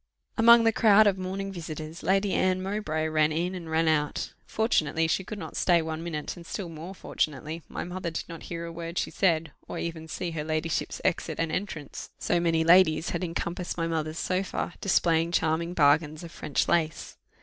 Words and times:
Among 0.35 0.63
the 0.63 0.71
crowd 0.71 1.05
of 1.05 1.19
morning 1.19 1.51
visitors, 1.51 2.01
Lady 2.01 2.33
Anne 2.33 2.63
Mowbray 2.63 3.07
ran 3.07 3.31
in 3.31 3.53
and 3.53 3.69
ran 3.69 3.87
out; 3.87 4.33
fortunately 4.47 5.07
she 5.07 5.23
could 5.23 5.37
not 5.37 5.55
stay 5.55 5.79
one 5.79 6.03
minute, 6.03 6.35
and 6.35 6.43
still 6.43 6.69
more 6.69 6.95
fortunately 6.95 7.61
my 7.69 7.83
mother 7.83 8.09
did 8.09 8.27
not 8.27 8.41
hear 8.49 8.65
a 8.65 8.71
word 8.71 8.97
she 8.97 9.11
said, 9.11 9.51
or 9.67 9.77
even 9.77 10.07
see 10.07 10.31
her 10.31 10.43
ladyship's 10.43 11.01
exit 11.05 11.39
and 11.39 11.51
entrance, 11.51 12.09
so 12.17 12.39
many 12.39 12.63
ladies 12.63 13.11
had 13.11 13.23
encompassed 13.23 13.77
my 13.77 13.85
mother's 13.85 14.17
sofa, 14.17 14.73
displaying 14.81 15.31
charming 15.31 15.75
bargains 15.75 16.23
of 16.23 16.31
French 16.31 16.67
lace. 16.67 17.17